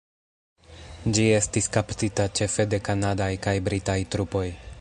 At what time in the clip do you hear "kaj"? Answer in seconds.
3.47-3.55